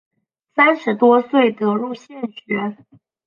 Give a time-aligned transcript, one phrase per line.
[0.55, 2.75] 三十多岁得入县学。